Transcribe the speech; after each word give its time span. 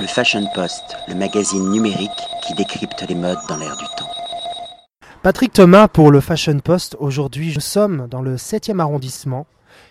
Le 0.00 0.06
Fashion 0.06 0.46
Post, 0.54 0.96
le 1.08 1.16
magazine 1.16 1.70
numérique 1.70 2.10
qui 2.46 2.54
décrypte 2.54 3.04
les 3.08 3.16
modes 3.16 3.38
dans 3.48 3.56
l'air 3.56 3.76
du 3.76 3.84
temps. 3.96 4.08
Patrick 5.24 5.52
Thomas 5.52 5.88
pour 5.88 6.12
le 6.12 6.20
Fashion 6.20 6.60
Post. 6.60 6.96
Aujourd'hui, 7.00 7.52
nous 7.52 7.60
sommes 7.60 8.06
dans 8.06 8.22
le 8.22 8.36
7e 8.36 8.78
arrondissement 8.78 9.46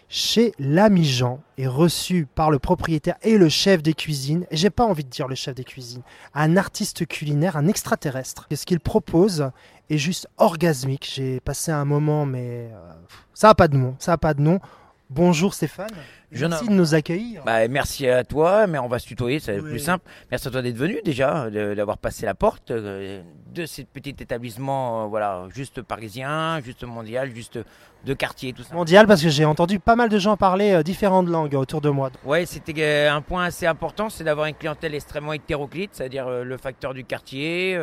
chez 0.07 0.53
l'ami 0.59 1.03
Jean 1.03 1.41
et 1.57 1.67
reçu 1.67 2.25
par 2.33 2.51
le 2.51 2.57
propriétaire 2.57 3.15
et 3.21 3.37
le 3.37 3.49
chef 3.49 3.83
des 3.83 3.93
cuisines. 3.93 4.45
J'ai 4.49 4.69
pas 4.69 4.85
envie 4.85 5.03
de 5.03 5.09
dire 5.09 5.27
le 5.27 5.35
chef 5.35 5.55
des 5.55 5.65
cuisines, 5.65 6.03
un 6.33 6.55
artiste 6.55 7.05
culinaire, 7.05 7.57
un 7.57 7.67
extraterrestre. 7.67 8.47
Et 8.49 8.55
ce 8.55 8.65
qu'il 8.65 8.79
propose 8.79 9.51
est 9.89 9.97
juste 9.97 10.29
orgasmique. 10.37 11.11
J'ai 11.13 11.41
passé 11.41 11.71
un 11.73 11.83
moment, 11.83 12.25
mais 12.25 12.69
euh, 12.71 12.93
ça 13.33 13.49
a 13.49 13.55
pas 13.55 13.67
de 13.67 13.75
nom, 13.75 13.95
ça 13.99 14.13
a 14.13 14.17
pas 14.17 14.33
de 14.33 14.41
nom. 14.41 14.61
Bonjour 15.09 15.53
Stéphane. 15.53 15.87
Je 16.33 16.45
Merci 16.45 16.67
de 16.67 16.73
nous 16.73 16.93
accueillir. 16.93 17.41
Bah, 17.45 17.65
merci 17.69 18.09
à 18.09 18.25
toi, 18.25 18.67
mais 18.67 18.77
on 18.77 18.89
va 18.89 18.99
se 18.99 19.07
tutoyer, 19.07 19.39
c'est 19.39 19.59
Oui. 19.61 19.69
plus 19.69 19.79
simple. 19.79 20.03
Merci 20.29 20.49
à 20.49 20.51
toi 20.51 20.61
d'être 20.61 20.75
venu 20.75 20.99
déjà, 21.05 21.49
d'avoir 21.49 21.97
passé 21.97 22.25
la 22.25 22.35
porte 22.35 22.71
euh, 22.71 23.21
de 23.53 23.65
ce 23.65 23.83
petit 23.83 24.09
établissement, 24.19 25.03
euh, 25.03 25.07
voilà, 25.07 25.45
juste 25.55 25.81
parisien, 25.81 26.59
juste 26.59 26.83
mondial, 26.83 27.33
juste 27.33 27.57
de 28.05 28.13
quartier, 28.13 28.51
tout 28.51 28.63
ça. 28.63 28.75
Mondial 28.75 29.07
parce 29.07 29.21
que 29.23 29.29
j'ai 29.29 29.45
entendu 29.45 29.79
pas 29.79 29.95
mal 29.95 30.09
de 30.09 30.19
gens 30.19 30.35
parler 30.35 30.73
euh, 30.73 30.83
différentes 30.83 31.29
langues 31.29 31.55
autour 31.55 31.79
de 31.79 31.89
moi. 31.89 32.11
Ouais, 32.25 32.45
c'était 32.45 33.07
un 33.07 33.21
point 33.21 33.45
assez 33.45 33.65
important, 33.65 34.09
c'est 34.09 34.25
d'avoir 34.25 34.47
une 34.47 34.55
clientèle 34.55 34.93
extrêmement 34.93 35.31
hétéroclite, 35.33 35.91
c'est-à-dire 35.93 36.27
euh, 36.27 36.43
le 36.43 36.57
facteur 36.57 36.93
du 36.93 37.05
quartier, 37.05 37.79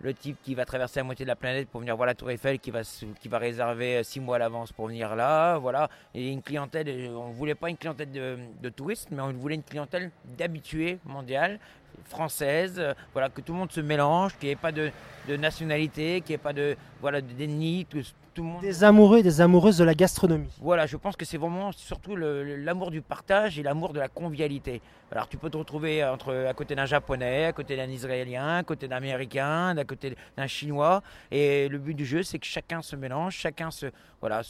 le 0.00 0.14
type 0.14 0.36
qui 0.42 0.54
va 0.54 0.64
traverser 0.64 1.00
la 1.00 1.04
moitié 1.04 1.24
de 1.24 1.28
la 1.28 1.36
planète 1.36 1.68
pour 1.68 1.80
venir 1.80 1.96
voir 1.96 2.06
la 2.06 2.14
Tour 2.14 2.30
Eiffel, 2.30 2.58
qui 2.58 2.70
va, 2.70 2.82
qui 3.20 3.28
va 3.28 3.38
réserver 3.38 3.96
euh, 3.96 4.02
six 4.02 4.20
mois 4.20 4.36
à 4.36 4.38
l'avance 4.38 4.72
pour 4.72 4.86
venir 4.88 5.16
là, 5.16 5.58
voilà. 5.58 5.88
Une 6.14 6.42
clientèle, 6.42 6.88
euh, 6.88 7.16
on 7.16 7.30
voulait 7.30 7.54
pas 7.54 7.70
une 7.70 7.76
clientèle 7.76 8.10
de, 8.10 8.38
de 8.62 8.68
touristes, 8.68 9.08
mais 9.10 9.20
on 9.20 9.32
voulait 9.32 9.56
une 9.56 9.62
clientèle 9.62 10.10
d'habitués 10.36 10.98
mondiales, 11.04 11.58
française, 12.04 12.74
euh, 12.78 12.94
voilà, 13.12 13.28
que 13.28 13.40
tout 13.40 13.52
le 13.52 13.58
monde 13.58 13.72
se 13.72 13.80
mélange, 13.80 14.36
qu'il 14.38 14.48
n'y 14.48 14.52
ait 14.52 14.56
pas 14.56 14.72
de, 14.72 14.90
de 15.28 15.36
nationalité, 15.36 16.20
qu'il 16.20 16.30
n'y 16.30 16.34
ait 16.34 16.38
pas 16.38 16.52
de, 16.52 16.76
voilà, 17.00 17.20
d'ethnie, 17.20 17.86
tout, 17.88 18.02
tout 18.34 18.42
le 18.42 18.48
monde. 18.48 18.60
Des 18.60 18.84
amoureux 18.84 19.18
et 19.18 19.22
des 19.22 19.40
amoureuses 19.40 19.78
de 19.78 19.84
la 19.84 19.94
gastronomie. 19.94 20.48
Voilà, 20.60 20.86
je 20.86 20.96
pense 20.96 21.16
que 21.16 21.24
c'est 21.24 21.38
vraiment 21.38 21.72
surtout 21.72 22.16
l'amour 22.16 22.90
du 22.90 23.02
partage 23.02 23.58
et 23.58 23.62
l'amour 23.62 23.92
de 23.92 23.98
la 23.98 24.08
convivialité. 24.08 24.80
Alors 25.10 25.28
tu 25.28 25.38
peux 25.38 25.50
te 25.50 25.56
retrouver 25.56 26.04
entre, 26.04 26.46
à 26.48 26.54
côté 26.54 26.74
d'un 26.74 26.86
japonais, 26.86 27.46
à 27.46 27.52
côté 27.52 27.76
d'un 27.76 27.88
israélien, 27.88 28.58
à 28.58 28.62
côté 28.62 28.88
d'un 28.88 28.96
américain, 28.96 29.76
à 29.76 29.84
côté 29.84 30.16
d'un 30.36 30.46
chinois. 30.46 31.02
Et 31.30 31.68
le 31.68 31.78
but 31.78 31.94
du 31.94 32.04
jeu, 32.04 32.22
c'est 32.22 32.38
que 32.38 32.46
chacun 32.46 32.82
se 32.82 32.94
mélange, 32.94 33.34
chacun 33.34 33.70
se, 33.70 33.86
voilà, 34.20 34.42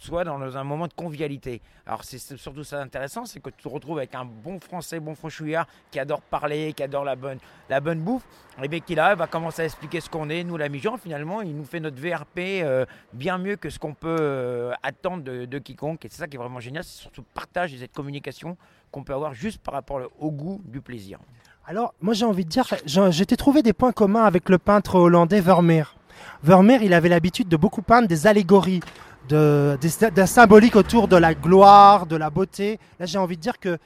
soit 0.00 0.24
dans 0.24 0.56
un 0.56 0.64
moment 0.64 0.88
de 0.88 0.94
convivialité. 0.94 1.60
Alors 1.86 2.04
c'est 2.04 2.18
surtout 2.36 2.64
ça 2.64 2.80
intéressant, 2.80 3.26
c'est 3.26 3.40
que 3.40 3.50
tu 3.50 3.62
te 3.62 3.68
retrouves 3.68 3.98
avec 3.98 4.14
un 4.14 4.24
bon 4.24 4.58
français, 4.58 4.98
bon 4.98 5.14
franchouillard 5.14 5.66
qui 5.90 6.00
adore 6.00 6.22
parler, 6.22 6.72
qui 6.72 6.82
adore 6.82 7.04
la 7.04 7.16
bonne, 7.16 7.38
la 7.68 7.80
bonne 7.80 8.00
bouffe. 8.00 8.24
Et 8.62 8.68
bien 8.68 8.80
qu'il 8.80 8.96
là, 8.96 9.14
va 9.14 9.26
commencer 9.26 9.62
à 9.62 9.64
expliquer 9.66 10.00
ce 10.00 10.08
qu'on 10.08 10.30
est, 10.30 10.42
nous 10.42 10.56
l'ami 10.56 10.78
Jean, 10.78 10.96
finalement, 10.96 11.42
il 11.42 11.54
nous 11.54 11.64
fait 11.64 11.80
notre 11.80 12.00
VRP 12.00 12.38
euh, 12.62 12.86
bien 13.12 13.38
mieux 13.38 13.56
que 13.56 13.68
ce 13.68 13.78
qu'on 13.78 13.94
peut 13.94 14.16
euh, 14.20 14.72
attendre 14.82 15.22
de, 15.22 15.44
de 15.44 15.58
quiconque. 15.58 16.04
Et 16.04 16.08
c'est 16.10 16.18
ça 16.18 16.26
qui 16.26 16.36
est 16.36 16.40
vraiment 16.40 16.60
génial, 16.60 16.82
c'est 16.82 17.00
surtout 17.00 17.20
le 17.20 17.26
partage 17.34 17.74
et 17.74 17.78
cette 17.78 17.92
communication 17.92 18.56
qu'on 18.90 19.04
peut 19.04 19.14
avoir 19.14 19.34
juste 19.34 19.58
par 19.62 19.74
rapport 19.74 20.00
au 20.18 20.30
goût 20.30 20.60
du 20.64 20.80
plaisir. 20.80 21.18
Alors, 21.66 21.94
moi 22.00 22.14
j'ai 22.14 22.24
envie 22.24 22.44
de 22.44 22.50
dire, 22.50 22.66
j'ai 22.86 23.26
trouvé 23.36 23.62
des 23.62 23.72
points 23.72 23.92
communs 23.92 24.24
avec 24.24 24.48
le 24.48 24.58
peintre 24.58 24.96
hollandais 24.96 25.40
Vermeer. 25.40 25.94
Vermeer, 26.42 26.82
il 26.82 26.94
avait 26.94 27.08
l'habitude 27.08 27.48
de 27.48 27.56
beaucoup 27.56 27.82
peindre 27.82 28.08
des 28.08 28.26
allégories, 28.26 28.80
de, 29.28 29.78
d'un 30.10 30.26
symbolique 30.26 30.76
autour 30.76 31.08
de 31.08 31.16
la 31.16 31.34
gloire, 31.34 32.06
de 32.06 32.16
la 32.16 32.30
beauté. 32.30 32.78
Là, 32.98 33.06
j'ai 33.06 33.18
envie 33.18 33.36
de 33.36 33.42
dire 33.42 33.58
que 33.58 33.78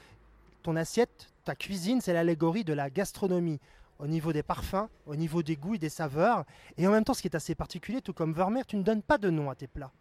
ton 0.63 0.75
assiette, 0.75 1.27
ta 1.43 1.55
cuisine, 1.55 2.01
c'est 2.01 2.13
l'allégorie 2.13 2.63
de 2.63 2.73
la 2.73 2.89
gastronomie 2.89 3.59
au 3.99 4.07
niveau 4.07 4.33
des 4.33 4.43
parfums, 4.43 4.87
au 5.05 5.15
niveau 5.15 5.43
des 5.43 5.55
goûts 5.55 5.75
et 5.75 5.79
des 5.79 5.89
saveurs. 5.89 6.43
Et 6.77 6.87
en 6.87 6.91
même 6.91 7.03
temps, 7.03 7.13
ce 7.13 7.21
qui 7.21 7.27
est 7.27 7.35
assez 7.35 7.55
particulier, 7.55 8.01
tout 8.01 8.13
comme 8.13 8.33
Vermeer, 8.33 8.65
tu 8.65 8.75
ne 8.75 8.83
donnes 8.83 9.01
pas 9.01 9.17
de 9.17 9.29
nom 9.29 9.49
à 9.49 9.55
tes 9.55 9.67
plats. 9.67 9.91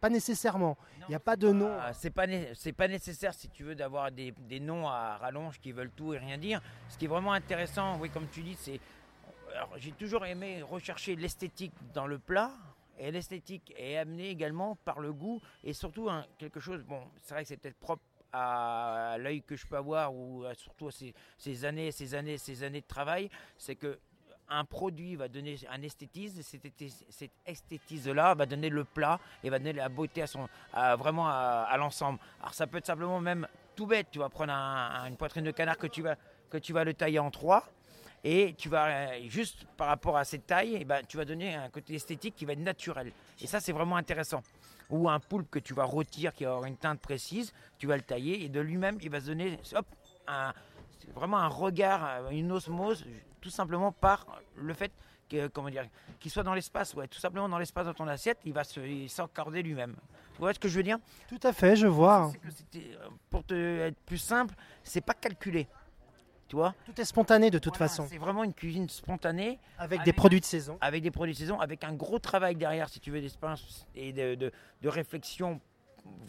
Pas 0.00 0.10
nécessairement. 0.10 0.76
Il 1.00 1.06
n'y 1.08 1.14
a 1.14 1.20
pas 1.20 1.36
de 1.36 1.50
nom. 1.50 1.70
Ah, 1.80 1.92
c'est 1.94 2.10
pas 2.10 2.26
né- 2.26 2.50
c'est 2.54 2.72
pas 2.72 2.86
nécessaire 2.86 3.32
si 3.32 3.48
tu 3.48 3.64
veux 3.64 3.74
d'avoir 3.74 4.12
des, 4.12 4.34
des 4.48 4.60
noms 4.60 4.86
à 4.86 5.16
rallonge 5.16 5.58
qui 5.58 5.72
veulent 5.72 5.90
tout 5.90 6.12
et 6.12 6.18
rien 6.18 6.36
dire. 6.36 6.60
Ce 6.90 6.98
qui 6.98 7.06
est 7.06 7.08
vraiment 7.08 7.32
intéressant, 7.32 7.98
oui, 7.98 8.10
comme 8.10 8.26
tu 8.30 8.42
dis, 8.42 8.56
c'est 8.60 8.78
j'ai 9.78 9.92
toujours 9.92 10.26
aimé 10.26 10.62
rechercher 10.62 11.16
l'esthétique 11.16 11.72
dans 11.94 12.06
le 12.06 12.18
plat. 12.18 12.50
Et 12.98 13.10
l'esthétique 13.10 13.72
est 13.76 13.96
amenée 13.96 14.30
également 14.30 14.76
par 14.84 15.00
le 15.00 15.12
goût 15.12 15.40
et 15.62 15.72
surtout 15.72 16.08
quelque 16.38 16.60
chose, 16.60 16.82
bon, 16.84 17.02
c'est 17.22 17.34
vrai 17.34 17.42
que 17.42 17.48
c'est 17.48 17.56
peut-être 17.58 17.78
propre 17.78 18.02
à 18.32 19.16
l'œil 19.18 19.42
que 19.42 19.56
je 19.56 19.66
peux 19.66 19.76
avoir 19.76 20.14
ou 20.14 20.44
surtout 20.54 20.88
à 20.88 20.90
ces, 21.38 21.64
années, 21.64 21.90
ces 21.92 22.14
années, 22.14 22.38
ces 22.38 22.62
années 22.62 22.80
de 22.80 22.86
travail, 22.86 23.30
c'est 23.56 23.76
que 23.76 23.98
un 24.48 24.64
produit 24.64 25.16
va 25.16 25.26
donner 25.26 25.56
un 25.70 25.82
esthétisme, 25.82 26.38
et 26.38 26.42
cet, 26.42 26.64
esthé- 26.64 27.04
cet 27.08 27.32
esthétisme-là 27.44 28.34
va 28.34 28.46
donner 28.46 28.68
le 28.68 28.84
plat 28.84 29.18
et 29.42 29.50
va 29.50 29.58
donner 29.58 29.72
la 29.72 29.88
beauté 29.88 30.22
à 30.22 30.26
son, 30.28 30.48
vraiment 30.98 31.28
à, 31.28 31.74
l'ensemble. 31.78 32.20
Alors 32.40 32.54
ça 32.54 32.66
peut 32.68 32.78
être 32.78 32.86
simplement 32.86 33.20
même 33.20 33.48
tout 33.74 33.86
bête, 33.86 34.06
tu 34.10 34.20
vas 34.20 34.28
prendre 34.28 34.52
un- 34.52 34.90
un- 35.02 35.06
une 35.08 35.16
poitrine 35.16 35.44
de 35.44 35.50
canard 35.50 35.76
que 35.78 35.88
tu 35.88 36.02
vas, 36.02 36.14
que 36.48 36.58
tu 36.58 36.72
vas 36.72 36.84
le 36.84 36.94
tailler 36.94 37.18
en 37.18 37.30
trois 37.30 37.64
et 38.28 38.54
tu 38.58 38.68
vas 38.68 38.88
euh, 38.88 39.20
juste 39.28 39.66
par 39.76 39.86
rapport 39.86 40.16
à 40.16 40.24
cette 40.24 40.48
taille, 40.48 40.76
eh 40.80 40.84
ben, 40.84 41.00
tu 41.06 41.16
vas 41.16 41.24
donner 41.24 41.54
un 41.54 41.68
côté 41.68 41.94
esthétique 41.94 42.34
qui 42.34 42.44
va 42.44 42.54
être 42.54 42.58
naturel. 42.58 43.12
Et 43.40 43.46
ça 43.46 43.60
c'est 43.60 43.70
vraiment 43.70 43.96
intéressant. 43.96 44.42
Ou 44.90 45.08
un 45.08 45.20
poulpe 45.20 45.48
que 45.48 45.60
tu 45.60 45.74
vas 45.74 45.84
rôtir 45.84 46.32
qui 46.32 46.42
va 46.42 46.50
avoir 46.50 46.64
une 46.64 46.76
teinte 46.76 47.00
précise, 47.00 47.52
tu 47.78 47.86
vas 47.86 47.94
le 47.94 48.02
tailler 48.02 48.44
et 48.44 48.48
de 48.48 48.58
lui-même 48.58 48.98
il 49.00 49.10
va 49.10 49.20
se 49.20 49.26
donner 49.26 49.60
hop, 49.74 49.86
un, 50.26 50.52
vraiment 51.14 51.38
un 51.38 51.46
regard, 51.46 52.04
euh, 52.04 52.30
une 52.30 52.50
osmose, 52.50 53.04
tout 53.40 53.50
simplement 53.50 53.92
par 53.92 54.26
le 54.56 54.74
fait 54.74 54.90
que, 55.28 55.46
comment 55.46 55.70
dire, 55.70 55.86
qu'il 56.18 56.32
soit 56.32 56.42
dans 56.42 56.54
l'espace, 56.54 56.94
ouais, 56.94 57.06
tout 57.06 57.20
simplement 57.20 57.48
dans 57.48 57.58
l'espace 57.58 57.86
de 57.86 57.92
ton 57.92 58.08
assiette, 58.08 58.38
il 58.44 58.52
va 58.52 58.62
s'encorder 58.64 59.62
lui-même. 59.62 59.94
Tu 60.34 60.40
vois 60.40 60.52
ce 60.52 60.58
que 60.58 60.68
je 60.68 60.76
veux 60.76 60.82
dire? 60.82 60.98
Tout 61.28 61.40
à 61.44 61.52
fait, 61.52 61.76
je 61.76 61.86
vois. 61.86 62.32
Que 62.42 62.78
euh, 62.78 63.08
Pour 63.30 63.44
te 63.44 63.54
être 63.54 63.98
plus 64.00 64.18
simple, 64.18 64.54
c'est 64.82 65.00
pas 65.00 65.14
calculé. 65.14 65.68
Tu 66.48 66.54
vois 66.56 66.74
Tout 66.84 67.00
est 67.00 67.04
spontané 67.04 67.50
de 67.50 67.58
toute 67.58 67.76
Voilà, 67.76 67.88
façon. 67.88 68.06
C'est 68.08 68.18
vraiment 68.18 68.44
une 68.44 68.54
cuisine 68.54 68.88
spontanée 68.88 69.58
Avec, 69.78 70.00
avec- 70.00 70.04
des 70.04 70.12
produits 70.12 70.40
de 70.40 70.44
saison. 70.44 70.78
avec 70.80 71.02
des 71.02 71.10
produits 71.10 71.34
de 71.34 71.38
saison, 71.38 71.58
avec 71.60 71.82
un 71.82 71.92
gros 71.92 72.18
travail 72.20 72.54
derrière, 72.54 72.88
si 72.88 73.00
tu 73.00 73.10
veux, 73.10 73.20
d'expérience 73.20 73.86
et 73.96 74.12
de, 74.12 74.34
de- 74.36 74.52
de 74.82 74.88
réflexion 74.88 75.60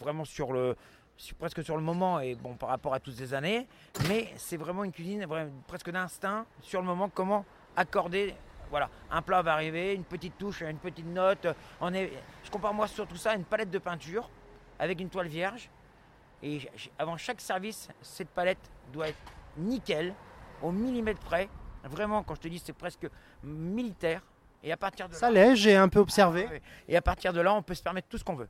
vraiment 0.00 0.24
sur 0.24 0.52
le, 0.52 0.76
sur- 1.16 1.36
presque 1.36 1.62
sur 1.62 1.76
le 1.76 1.82
moment 1.84 2.18
et 2.18 2.34
bon 2.34 2.54
par 2.56 2.68
rapport 2.70 2.94
à 2.94 3.00
toutes 3.00 3.14
ces 3.14 3.32
années. 3.32 3.68
Mais 4.08 4.32
c'est 4.36 4.56
vraiment 4.56 4.82
une 4.82 4.90
cuisine 4.92 5.24
vraiment, 5.24 5.52
presque 5.68 5.90
d'instinct 5.90 6.46
sur 6.62 6.80
le 6.80 6.86
moment, 6.86 7.08
comment 7.08 7.44
accorder. 7.76 8.34
Voilà, 8.70 8.90
un 9.10 9.22
plat 9.22 9.40
va 9.40 9.52
arriver, 9.54 9.94
une 9.94 10.04
petite 10.04 10.36
touche, 10.36 10.60
une 10.62 10.76
petite 10.78 11.06
note. 11.06 11.46
On 11.80 11.94
est, 11.94 12.12
je 12.44 12.50
compare 12.50 12.74
moi 12.74 12.86
sur 12.88 13.06
tout 13.06 13.16
ça 13.16 13.30
à 13.30 13.34
une 13.36 13.44
palette 13.44 13.70
de 13.70 13.78
peinture 13.78 14.28
avec 14.80 15.00
une 15.00 15.08
toile 15.08 15.28
vierge. 15.28 15.70
Et 16.42 16.60
avant 16.98 17.16
chaque 17.16 17.40
service, 17.40 17.88
cette 18.02 18.28
palette 18.30 18.58
doit 18.92 19.08
être 19.08 19.18
nickel, 19.58 20.14
au 20.62 20.72
millimètre 20.72 21.20
près. 21.20 21.48
Vraiment, 21.84 22.22
quand 22.22 22.34
je 22.34 22.40
te 22.40 22.48
dis, 22.48 22.58
c'est 22.58 22.72
presque 22.72 23.08
militaire. 23.42 24.22
Et 24.62 24.72
à 24.72 24.76
partir 24.76 25.08
de 25.08 25.14
Ça 25.14 25.30
l'est, 25.30 25.56
j'ai 25.56 25.76
un 25.76 25.88
peu 25.88 26.00
observé. 26.00 26.46
Ouais. 26.46 26.62
Et 26.88 26.96
à 26.96 27.02
partir 27.02 27.32
de 27.32 27.40
là, 27.40 27.54
on 27.54 27.62
peut 27.62 27.74
se 27.74 27.82
permettre 27.82 28.08
tout 28.08 28.18
ce 28.18 28.24
qu'on 28.24 28.34
veut. 28.34 28.48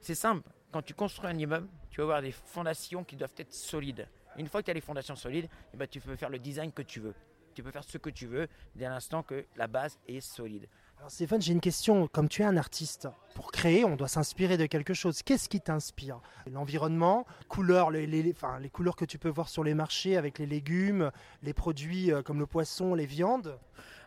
C'est 0.00 0.14
simple. 0.14 0.48
Quand 0.70 0.82
tu 0.82 0.94
construis 0.94 1.28
un 1.28 1.36
immeuble, 1.36 1.68
tu 1.90 1.98
vas 1.98 2.04
avoir 2.04 2.22
des 2.22 2.32
fondations 2.32 3.02
qui 3.02 3.16
doivent 3.16 3.34
être 3.36 3.52
solides. 3.52 4.06
Une 4.36 4.46
fois 4.46 4.60
que 4.60 4.66
tu 4.66 4.70
as 4.70 4.74
les 4.74 4.80
fondations 4.80 5.16
solides, 5.16 5.48
eh 5.74 5.76
ben, 5.76 5.88
tu 5.88 6.00
peux 6.00 6.14
faire 6.14 6.30
le 6.30 6.38
design 6.38 6.70
que 6.70 6.82
tu 6.82 7.00
veux. 7.00 7.14
Tu 7.54 7.62
peux 7.62 7.72
faire 7.72 7.82
ce 7.82 7.98
que 7.98 8.10
tu 8.10 8.26
veux 8.26 8.46
dès 8.76 8.88
l'instant 8.88 9.24
que 9.24 9.44
la 9.56 9.66
base 9.66 9.98
est 10.06 10.20
solide. 10.20 10.68
Alors 10.98 11.10
Stéphane, 11.10 11.42
j'ai 11.42 11.52
une 11.52 11.60
question. 11.60 12.06
Comme 12.06 12.28
tu 12.28 12.42
es 12.42 12.44
un 12.44 12.56
artiste, 12.56 13.08
pour 13.34 13.47
créer, 13.58 13.84
on 13.84 13.96
doit 13.96 14.06
s'inspirer 14.06 14.56
de 14.56 14.66
quelque 14.66 14.94
chose. 14.94 15.22
Qu'est-ce 15.24 15.48
qui 15.48 15.60
t'inspire? 15.60 16.20
L'environnement, 16.52 17.26
couleurs, 17.48 17.90
les, 17.90 18.06
les- 18.06 18.22
les- 18.22 18.30
enfin, 18.30 18.60
les 18.60 18.70
couleurs 18.70 18.94
que 18.94 19.04
tu 19.04 19.18
peux 19.18 19.28
voir 19.28 19.48
sur 19.48 19.64
les 19.64 19.74
marchés 19.74 20.16
avec 20.16 20.38
les 20.38 20.46
légumes, 20.46 21.10
les 21.42 21.52
produits 21.52 22.12
euh, 22.12 22.22
comme 22.22 22.38
le 22.38 22.46
poisson, 22.46 22.94
les 22.94 23.06
viandes? 23.06 23.58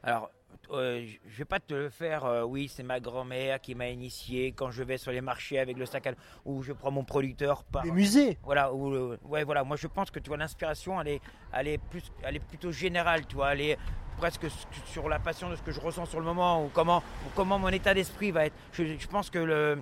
Alors, 0.03 0.31
euh, 0.71 1.05
je 1.27 1.37
vais 1.37 1.43
pas 1.43 1.59
te 1.59 1.73
le 1.73 1.89
faire, 1.89 2.23
euh, 2.23 2.43
oui, 2.43 2.71
c'est 2.73 2.83
ma 2.83 3.01
grand-mère 3.01 3.59
qui 3.59 3.75
m'a 3.75 3.89
initié 3.89 4.53
quand 4.53 4.71
je 4.71 4.83
vais 4.83 4.97
sur 4.97 5.11
les 5.11 5.19
marchés 5.19 5.59
avec 5.59 5.77
le 5.77 5.85
sac 5.85 6.07
à 6.07 6.13
ou 6.45 6.63
je 6.63 6.71
prends 6.71 6.91
mon 6.91 7.03
producteur 7.03 7.65
par... 7.65 7.83
Les 7.83 7.91
musées. 7.91 8.37
Voilà, 8.43 8.73
ou, 8.73 8.93
euh, 8.93 9.17
ouais, 9.25 9.43
voilà. 9.43 9.65
Moi, 9.65 9.75
je 9.75 9.87
pense 9.87 10.11
que 10.11 10.19
tu 10.19 10.29
vois, 10.29 10.37
l'inspiration, 10.37 11.01
elle 11.01 11.09
est, 11.09 11.21
elle 11.51 11.67
est 11.67 11.77
plus, 11.77 12.03
elle 12.23 12.37
est 12.37 12.45
plutôt 12.51 12.71
générale, 12.71 13.25
tu 13.27 13.35
vois. 13.35 13.51
Elle 13.51 13.61
est 13.61 13.77
presque 14.21 14.45
sur 14.85 15.09
la 15.09 15.17
passion 15.17 15.49
de 15.49 15.55
ce 15.55 15.63
que 15.63 15.71
je 15.71 15.79
ressens 15.79 16.05
sur 16.05 16.19
le 16.19 16.25
moment, 16.25 16.63
ou 16.63 16.69
comment, 16.71 17.01
comment 17.35 17.57
mon 17.57 17.69
état 17.69 17.95
d'esprit 17.95 18.29
va 18.29 18.45
être. 18.45 18.55
Je, 18.73 19.07
pense 19.07 19.31
que 19.31 19.79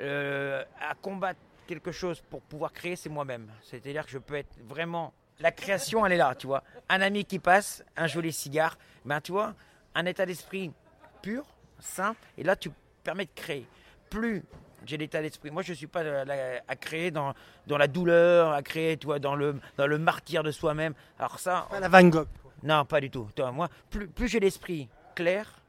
euh, 0.00 0.64
à 0.80 0.94
combattre 0.94 1.38
quelque 1.66 1.92
chose 1.92 2.22
pour 2.30 2.40
pouvoir 2.40 2.72
créer, 2.72 2.96
c'est 2.96 3.10
moi-même. 3.10 3.48
C'est-à-dire 3.62 4.06
que 4.06 4.12
je 4.12 4.18
peux 4.18 4.36
être 4.36 4.56
vraiment. 4.66 5.12
La 5.40 5.52
création, 5.52 6.06
elle 6.06 6.12
est 6.12 6.16
là, 6.16 6.34
tu 6.34 6.46
vois. 6.46 6.64
Un 6.88 7.02
ami 7.02 7.26
qui 7.26 7.38
passe, 7.38 7.84
un 7.98 8.06
joli 8.06 8.32
cigare, 8.32 8.78
ben 9.04 9.20
tu 9.20 9.32
vois, 9.32 9.52
un 9.94 10.06
état 10.06 10.24
d'esprit 10.24 10.72
pur, 11.20 11.44
sain, 11.78 12.16
et 12.38 12.42
là 12.42 12.56
tu 12.56 12.70
permets 13.04 13.26
de 13.26 13.30
créer. 13.34 13.66
Plus 14.08 14.42
J'ai 14.86 14.96
l'état 14.96 15.20
d'esprit. 15.20 15.50
Moi, 15.50 15.62
je 15.62 15.72
ne 15.72 15.76
suis 15.76 15.86
pas 15.86 16.00
euh, 16.00 16.58
à 16.66 16.76
créer 16.76 17.10
dans, 17.10 17.34
dans 17.66 17.76
la 17.76 17.88
douleur, 17.88 18.52
à 18.52 18.62
créer 18.62 18.96
toi, 18.96 19.18
dans, 19.18 19.34
le, 19.34 19.60
dans 19.76 19.86
le 19.86 19.98
martyr 19.98 20.42
de 20.42 20.50
soi-même. 20.50 20.94
Alors 21.18 21.38
ça, 21.38 21.66
Pas 21.70 21.80
la 21.80 21.88
Van 21.88 22.08
Gogh. 22.08 22.26
Non, 22.62 22.84
pas 22.84 23.00
du 23.00 23.10
tout. 23.10 23.28
Toi, 23.34 23.50
moi, 23.52 23.68
plus, 23.90 24.08
plus 24.08 24.28
j'ai 24.28 24.40
l'esprit 24.40 24.88
clair, 25.14 25.62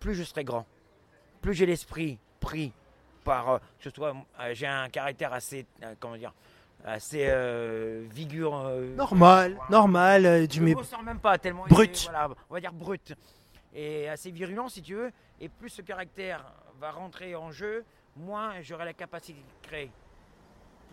plus 0.00 0.14
je 0.14 0.22
serai 0.22 0.44
grand. 0.44 0.66
Plus 1.40 1.54
j'ai 1.54 1.66
l'esprit 1.66 2.18
pris 2.40 2.72
par, 3.24 3.48
euh, 3.50 3.58
que 3.58 3.84
ce 3.84 3.90
soit, 3.90 4.14
euh, 4.40 4.54
j'ai 4.54 4.66
un 4.66 4.88
caractère 4.88 5.32
assez, 5.32 5.66
euh, 5.82 5.94
comment 6.00 6.16
dire, 6.16 6.32
assez 6.84 7.26
euh, 7.28 8.04
vigoureux. 8.10 8.94
Normal, 8.96 9.58
normal. 9.70 10.26
euh, 10.26 10.46
tu 10.46 10.58
Je 10.58 10.64
mets... 10.64 10.74
même 11.04 11.18
pas 11.20 11.38
tellement. 11.38 11.64
Brut. 11.66 11.90
est, 11.90 12.10
voilà, 12.10 12.28
on 12.50 12.54
va 12.54 12.60
dire 12.60 12.72
brut. 12.72 13.14
Et 13.74 14.08
assez 14.08 14.30
virulent 14.30 14.68
si 14.68 14.82
tu 14.82 14.94
veux. 14.94 15.12
Et 15.40 15.48
plus 15.48 15.68
ce 15.68 15.82
caractère 15.82 16.44
va 16.80 16.90
rentrer 16.90 17.34
en 17.36 17.50
jeu, 17.50 17.84
moins 18.16 18.60
j'aurai 18.62 18.84
la 18.84 18.92
capacité 18.92 19.38
de 19.40 19.66
créer. 19.66 19.90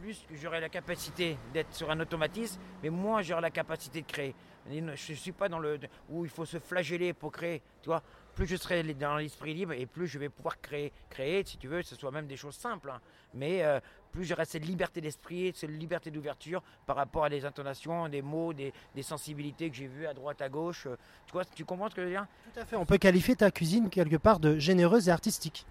Plus 0.01 0.25
que 0.29 0.35
j'aurai 0.35 0.59
la 0.59 0.69
capacité 0.69 1.38
d'être 1.53 1.73
sur 1.73 1.89
un 1.89 1.99
automatisme, 1.99 2.59
mais 2.83 2.89
moins 2.89 3.21
j'aurai 3.21 3.41
la 3.41 3.51
capacité 3.51 4.01
de 4.01 4.07
créer. 4.07 4.35
Je 4.69 4.79
ne 4.79 4.95
suis 4.95 5.31
pas 5.31 5.47
dans 5.50 5.59
le 5.59 5.79
où 6.09 6.23
il 6.25 6.29
faut 6.31 6.45
se 6.45 6.59
flageller 6.59 7.13
pour 7.13 7.31
créer. 7.31 7.62
Tu 7.81 7.88
vois, 7.89 8.01
plus 8.33 8.47
je 8.47 8.56
serai 8.56 8.83
dans 8.95 9.17
l'esprit 9.17 9.53
libre 9.53 9.73
et 9.73 9.85
plus 9.85 10.07
je 10.07 10.17
vais 10.19 10.27
pouvoir 10.29 10.59
créer, 10.59 10.91
créer, 11.09 11.44
si 11.45 11.57
tu 11.57 11.67
veux, 11.67 11.81
que 11.81 11.88
ce 11.88 11.95
soit 11.95 12.12
même 12.12 12.27
des 12.27 12.35
choses 12.35 12.56
simples. 12.56 12.89
hein. 12.89 13.00
Mais 13.33 13.63
euh, 13.63 13.79
plus 14.12 14.25
j'aurai 14.25 14.45
cette 14.45 14.65
liberté 14.65 15.01
d'esprit, 15.01 15.51
cette 15.56 15.69
liberté 15.69 16.09
d'ouverture 16.09 16.63
par 16.85 16.95
rapport 16.95 17.25
à 17.25 17.29
des 17.29 17.45
intonations, 17.45 18.09
des 18.09 18.21
mots, 18.21 18.53
des, 18.53 18.73
des 18.95 19.03
sensibilités 19.03 19.69
que 19.69 19.75
j'ai 19.75 19.88
vues 19.88 20.07
à 20.07 20.13
droite, 20.13 20.41
à 20.41 20.50
gauche. 20.50 20.88
euh, 20.88 20.95
Tu 21.27 21.33
vois, 21.33 21.45
tu 21.45 21.63
comprends 21.63 21.89
ce 21.89 21.95
que 21.95 22.01
je 22.01 22.07
veux 22.07 22.12
dire? 22.13 22.25
Tout 22.53 22.59
à 22.59 22.65
fait. 22.65 22.75
On 22.75 22.85
peut 22.85 22.97
qualifier 22.97 23.35
ta 23.35 23.51
cuisine 23.51 23.89
quelque 23.89 24.15
part 24.17 24.39
de 24.39 24.57
généreuse 24.57 25.07
et 25.09 25.12
artistique. 25.12 25.65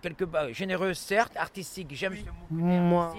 Quelque 0.00 0.24
part 0.24 0.52
généreuse, 0.52 0.98
certes, 0.98 1.36
artistique. 1.36 1.88
J'aime 1.94 2.16
ce 2.16 2.24
mot 2.24 2.64
Moi. 2.64 3.14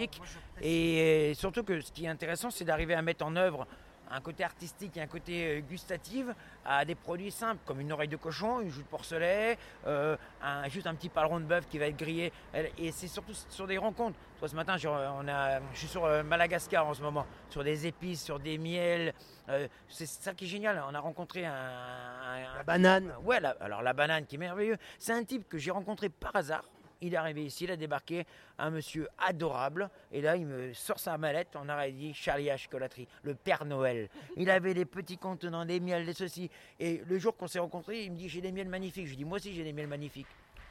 Et 0.61 1.33
surtout 1.35 1.63
que 1.63 1.79
ce 1.81 1.91
qui 1.91 2.05
est 2.05 2.09
intéressant, 2.09 2.49
c'est 2.49 2.65
d'arriver 2.65 2.93
à 2.93 3.01
mettre 3.01 3.25
en 3.25 3.35
œuvre 3.35 3.67
un 4.11 4.21
côté 4.21 4.43
artistique 4.43 4.95
et 4.97 5.01
un 5.01 5.07
côté 5.07 5.57
euh, 5.57 5.61
gustatif 5.61 6.25
à 6.65 6.85
des 6.85 6.95
produits 6.95 7.31
simples 7.31 7.61
comme 7.65 7.79
une 7.79 7.91
oreille 7.91 8.07
de 8.07 8.15
cochon, 8.17 8.59
une 8.61 8.69
joue 8.69 8.81
de 8.83 8.87
porcelet, 8.87 9.57
euh, 9.87 10.15
un- 10.41 10.67
juste 10.69 10.87
un 10.87 10.95
petit 10.95 11.09
paleron 11.09 11.39
de 11.39 11.45
bœuf 11.45 11.67
qui 11.67 11.77
va 11.79 11.87
être 11.87 11.97
grillé. 11.97 12.31
Et 12.77 12.91
c'est 12.91 13.07
surtout 13.07 13.33
sur 13.49 13.67
des 13.67 13.77
rencontres. 13.77 14.17
Toi, 14.39 14.47
ce 14.47 14.55
matin, 14.55 14.77
je, 14.77 14.87
on 14.87 15.27
a, 15.27 15.59
je 15.73 15.77
suis 15.79 15.87
sur 15.87 16.05
euh, 16.05 16.23
Madagascar 16.23 16.85
en 16.85 16.93
ce 16.93 17.01
moment, 17.01 17.25
sur 17.49 17.63
des 17.63 17.87
épices, 17.87 18.23
sur 18.23 18.39
des 18.39 18.57
miels. 18.57 19.13
Euh, 19.49 19.67
c'est 19.89 20.05
ça 20.07 20.33
qui 20.33 20.45
est 20.45 20.47
génial. 20.47 20.83
On 20.89 20.93
a 20.93 20.99
rencontré 20.99 21.45
un, 21.45 21.53
un- 21.53 22.55
la 22.57 22.63
banane. 22.63 23.13
Ouais, 23.23 23.39
la- 23.39 23.55
alors 23.61 23.81
la 23.81 23.93
banane 23.93 24.25
qui 24.25 24.35
est 24.35 24.39
merveilleux. 24.39 24.77
C'est 24.99 25.13
un 25.13 25.23
type 25.23 25.47
que 25.47 25.57
j'ai 25.57 25.71
rencontré 25.71 26.09
par 26.09 26.35
hasard. 26.35 26.63
Il 27.01 27.13
est 27.13 27.17
arrivé 27.17 27.43
ici, 27.43 27.65
il 27.65 27.71
a 27.71 27.75
débarqué, 27.75 28.25
un 28.57 28.69
monsieur 28.69 29.07
adorable. 29.17 29.89
Et 30.11 30.21
là, 30.21 30.35
il 30.35 30.45
me 30.45 30.73
sort 30.73 30.99
sa 30.99 31.17
mallette. 31.17 31.55
On 31.55 31.69
aurait 31.69 31.91
dit 31.91 32.13
Charlie 32.13 32.49
à 32.49 32.57
chocolaterie, 32.57 33.07
le 33.23 33.35
Père 33.35 33.65
Noël. 33.65 34.09
Il 34.37 34.49
avait 34.49 34.73
des 34.73 34.85
petits 34.85 35.17
contenants, 35.17 35.65
des 35.65 35.79
miels, 35.79 36.05
des 36.05 36.13
ceci. 36.13 36.49
Et 36.79 37.01
le 37.05 37.19
jour 37.19 37.35
qu'on 37.35 37.47
s'est 37.47 37.59
rencontrés, 37.59 38.03
il 38.03 38.11
me 38.11 38.17
dit 38.17 38.29
J'ai 38.29 38.41
des 38.41 38.51
miels 38.51 38.69
magnifiques. 38.69 39.05
Je 39.05 39.11
lui 39.11 39.17
dis 39.17 39.25
Moi 39.25 39.37
aussi, 39.37 39.53
j'ai 39.53 39.63
des 39.63 39.73
miels 39.73 39.87
magnifiques. 39.87 40.27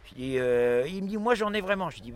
Je 0.07 0.15
dis, 0.15 0.39
euh, 0.39 0.85
il 0.87 1.03
me 1.03 1.09
dit, 1.09 1.17
moi 1.17 1.35
j'en 1.35 1.53
ai 1.55 1.61
vraiment. 1.61 1.89
Je 1.89 2.01
dis, 2.03 2.13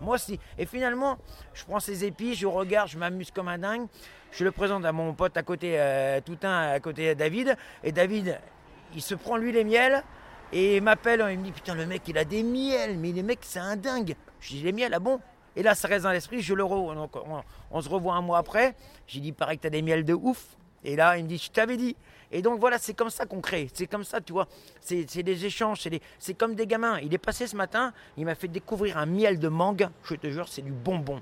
moi 0.00 0.14
aussi. 0.14 0.38
Et 0.58 0.66
finalement, 0.66 1.18
je 1.54 1.64
prends 1.64 1.80
ces 1.80 2.04
épices, 2.04 2.38
je 2.38 2.46
regarde, 2.46 2.88
je 2.88 2.98
m'amuse 2.98 3.30
comme 3.30 3.48
un 3.48 3.58
dingue. 3.58 3.86
Je 4.30 4.44
le 4.44 4.52
présente 4.52 4.84
à 4.84 4.92
mon 4.92 5.12
pote 5.12 5.36
à 5.36 5.42
côté, 5.42 5.74
euh, 5.80 6.20
Toutain, 6.20 6.70
à 6.70 6.78
côté 6.78 7.08
de 7.08 7.14
David. 7.18 7.56
Et 7.82 7.90
David, 7.90 8.38
il 8.94 9.02
se 9.02 9.14
prend 9.14 9.36
lui 9.36 9.50
les 9.50 9.64
miels 9.64 10.04
et 10.52 10.76
il 10.76 10.82
m'appelle. 10.82 11.24
Il 11.30 11.38
me 11.38 11.44
dit, 11.44 11.52
putain, 11.52 11.74
le 11.74 11.86
mec, 11.86 12.02
il 12.08 12.18
a 12.18 12.24
des 12.24 12.42
miels. 12.42 12.98
Mais 12.98 13.12
les 13.12 13.22
mecs, 13.22 13.40
c'est 13.42 13.58
un 13.58 13.76
dingue. 13.76 14.14
Je 14.40 14.50
dis, 14.50 14.62
les 14.62 14.72
miels, 14.72 14.94
ah 14.94 14.98
bon? 14.98 15.20
Et 15.56 15.62
là, 15.62 15.74
ça 15.74 15.88
reste 15.88 16.04
dans 16.04 16.12
l'esprit, 16.12 16.40
je 16.40 16.54
le 16.54 16.62
re... 16.62 16.94
Donc, 16.94 17.12
on, 17.70 17.80
se 17.80 17.88
revoit 17.88 18.14
un 18.14 18.20
mois 18.20 18.38
après. 18.38 18.74
J'ai 19.06 19.20
dit, 19.20 19.32
pareil 19.32 19.58
que 19.58 19.62
t'as 19.62 19.70
des 19.70 19.82
miels 19.82 20.04
de 20.04 20.14
ouf. 20.14 20.56
Et 20.84 20.96
là, 20.96 21.16
il 21.18 21.24
me 21.24 21.28
dit, 21.28 21.38
je 21.38 21.50
t'avais 21.50 21.76
dit. 21.76 21.96
Et 22.32 22.42
donc 22.42 22.60
voilà, 22.60 22.78
c'est 22.78 22.94
comme 22.94 23.10
ça 23.10 23.26
qu'on 23.26 23.40
crée. 23.40 23.68
C'est 23.74 23.86
comme 23.86 24.04
ça, 24.04 24.20
tu 24.20 24.32
vois. 24.32 24.46
C'est 24.80 25.22
des 25.22 25.44
échanges, 25.44 25.86
c'est 26.18 26.34
comme 26.34 26.54
des 26.54 26.66
gamins. 26.66 26.98
Il 27.00 27.12
est 27.12 27.18
passé 27.18 27.46
ce 27.46 27.56
matin, 27.56 27.92
il 28.16 28.24
m'a 28.24 28.34
fait 28.34 28.48
découvrir 28.48 28.96
un 28.98 29.06
miel 29.06 29.38
de 29.38 29.48
mangue. 29.48 29.88
Je 30.04 30.14
te 30.14 30.30
jure, 30.30 30.48
c'est 30.48 30.62
du 30.62 30.70
bonbon. 30.70 31.20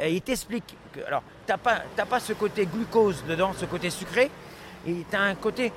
Et 0.00 0.14
il 0.14 0.22
t'explique 0.22 0.76
que, 0.92 1.00
alors, 1.00 1.22
t'as 1.46 1.56
pas, 1.56 1.82
pas 2.08 2.20
ce 2.20 2.32
côté 2.32 2.66
glucose 2.66 3.24
dedans, 3.26 3.52
ce 3.52 3.64
côté 3.64 3.90
sucré, 3.90 4.30
et 4.86 5.04
t'as 5.10 5.20
un 5.20 5.34
côté 5.34 5.72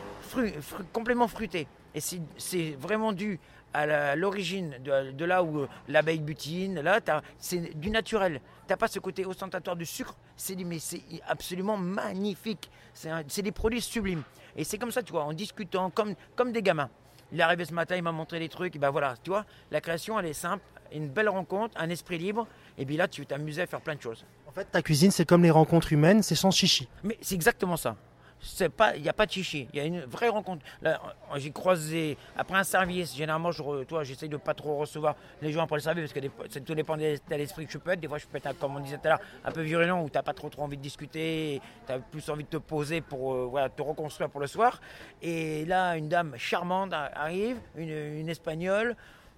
complètement 0.93 1.27
fruité. 1.27 1.67
Et 1.97 1.99
c'est- 1.99 2.75
vraiment 2.79 3.11
dû 3.11 3.39
à 3.73 4.15
l'origine 4.15 4.77
de, 4.83 5.11
de 5.11 5.25
là 5.25 5.43
où 5.43 5.61
euh, 5.61 5.67
l'abeille 5.87 6.19
butine. 6.19 6.79
Là, 6.81 6.99
c'est 7.39 7.75
du 7.79 7.89
naturel. 7.89 8.39
T'as 8.67 8.77
pas 8.77 8.87
ce 8.87 8.99
côté 8.99 9.25
ostentatoire 9.25 9.75
du 9.75 9.85
sucre. 9.85 10.15
C'est 10.35 10.55
mais 10.55 10.77
c'est 10.79 11.01
absolument 11.27 11.75
magnifique. 11.77 12.69
C'est 12.93 13.41
des 13.41 13.51
produits 13.51 13.81
sublimes. 13.81 14.23
Et 14.55 14.63
c'est 14.63 14.77
comme 14.77 14.91
ça, 14.91 15.01
tu 15.03 15.11
vois, 15.11 15.23
en 15.23 15.33
discutant 15.33 15.89
comme, 15.89 16.13
comme 16.35 16.51
des 16.51 16.61
gamins. 16.61 16.89
Il 17.31 17.39
est 17.39 17.43
arrivé 17.43 17.65
ce 17.65 17.73
matin, 17.73 17.95
il 17.95 18.03
m'a 18.03 18.11
montré 18.11 18.39
des 18.39 18.49
trucs. 18.49 18.75
Et 18.75 18.79
ben 18.79 18.89
voilà, 18.91 19.15
tu 19.23 19.31
vois, 19.31 19.45
la 19.71 19.81
création, 19.81 20.19
elle 20.19 20.27
est 20.27 20.33
simple. 20.33 20.63
Une 20.93 21.09
belle 21.09 21.29
rencontre, 21.29 21.75
un 21.79 21.89
esprit 21.89 22.17
libre. 22.19 22.47
Et 22.77 22.85
puis 22.85 22.95
là, 22.95 23.07
tu 23.07 23.25
t'amuser 23.25 23.63
à 23.63 23.67
faire 23.67 23.81
plein 23.81 23.95
de 23.95 24.01
choses. 24.01 24.23
En 24.47 24.51
fait, 24.51 24.65
ta 24.65 24.81
cuisine, 24.81 25.11
c'est 25.11 25.25
comme 25.25 25.43
les 25.43 25.51
rencontres 25.51 25.91
humaines, 25.93 26.21
c'est 26.23 26.35
sans 26.35 26.51
chichi. 26.51 26.87
Mais 27.03 27.17
c'est 27.21 27.35
exactement 27.35 27.75
ça. 27.77 27.95
C'est 28.39 28.69
pas, 28.69 28.95
il 28.95 29.01
n'y 29.01 29.09
a 29.09 29.13
pas 29.13 29.25
de 29.25 29.31
chichi. 29.31 29.67
Il 29.73 29.77
y 29.77 29.79
a 29.81 29.85
une 29.85 30.01
vraie 30.01 30.29
rencontre. 30.29 30.63
Là, 30.81 31.01
j'ai 31.35 31.51
croisé 31.51 32.17
après 32.35 32.57
un 32.57 32.63
service. 32.63 33.15
Généralement, 33.15 33.51
je, 33.51 33.83
toi, 33.83 34.03
j'essaye 34.03 34.29
de 34.29 34.37
pas 34.37 34.53
trop 34.53 34.77
recevoir 34.77 35.15
les 35.41 35.51
gens 35.51 35.63
après 35.63 35.77
le 35.77 35.81
service 35.81 36.11
parce 36.11 36.27
que 36.49 36.59
tout 36.59 36.75
dépend 36.75 36.95
de 36.95 37.01
l'état 37.01 37.35
d'esprit 37.35 37.65
que 37.65 37.71
je 37.71 37.77
peux 37.77 37.91
être. 37.91 37.99
Des 37.99 38.07
fois, 38.07 38.19
je 38.19 38.27
peux 38.27 38.37
être, 38.37 38.57
comme 38.59 38.75
on 38.75 38.79
disait 38.79 38.97
tout 38.97 39.07
à 39.07 39.09
l'heure, 39.09 39.21
un 39.43 39.51
peu 39.51 39.61
virulent 39.61 40.03
où 40.03 40.09
t'as 40.09 40.21
pas 40.21 40.33
trop 40.33 40.49
trop 40.49 40.63
envie 40.63 40.77
de 40.77 40.81
discuter. 40.81 41.61
Tu 41.87 41.91
as 41.91 41.99
plus 41.99 42.29
envie 42.29 42.43
de 42.43 42.49
te 42.49 42.57
poser 42.57 43.01
pour 43.01 43.33
euh, 43.33 43.47
voilà, 43.49 43.69
te 43.69 43.81
reconstruire 43.81 44.29
pour 44.29 44.39
le 44.39 44.47
soir. 44.47 44.79
Et 45.21 45.65
là, 45.65 45.97
une 45.97 46.07
dame 46.07 46.35
charmante 46.37 46.93
arrive, 46.93 47.57
une, 47.75 47.89
une 47.89 48.29
espagnole. 48.29 48.95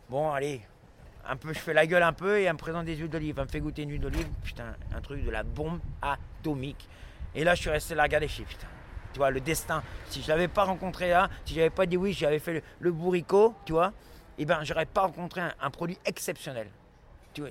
Bon, 0.10 0.32
allez, 0.32 0.62
un 1.28 1.36
peu, 1.36 1.54
je 1.54 1.60
fais 1.60 1.74
la 1.74 1.88
gueule 1.88 2.04
un 2.04 2.14
peu 2.14 2.40
et 2.40 2.44
elle 2.44 2.54
me 2.54 2.58
présente 2.58 2.86
des 2.86 2.96
huiles 2.96 3.10
d'olive. 3.10 3.36
Elle 3.38 3.46
me 3.46 3.50
fait 3.50 3.60
goûter 3.60 3.84
une 3.84 3.92
huile 3.92 4.02
d'olive. 4.02 4.28
Putain, 4.44 4.76
un 4.94 5.02
truc 5.02 5.24
de 5.24 5.32
la 5.32 5.44
bombe 5.44 5.80
atomique. 6.02 6.88
Et 7.36 7.44
là, 7.44 7.56
je 7.56 7.62
suis 7.62 7.70
resté 7.70 7.96
la 7.96 8.04
regarder. 8.04 8.28
Je 8.28 8.44
putain, 8.44 8.68
tu 9.14 9.20
vois, 9.20 9.32
le 9.32 9.40
destin. 9.40 9.84
Si 10.10 10.22
je 10.22 10.28
l'avais 10.28 10.48
pas 10.48 10.64
rencontré 10.64 11.10
là, 11.10 11.30
si 11.46 11.54
j'avais 11.54 11.70
pas 11.70 11.86
dit 11.86 11.98
oui, 11.98 12.14
j'avais 12.14 12.40
fait 12.40 12.54
le, 12.54 12.62
le 12.80 12.92
bourricot, 12.92 13.54
tu 13.66 13.74
vois, 13.74 13.94
et 14.40 14.46
ben, 14.46 14.64
j'aurais 14.64 14.86
pas 14.86 15.02
rencontré 15.02 15.42
un, 15.42 15.70
produit 15.70 16.00
exceptionnel. 16.06 16.68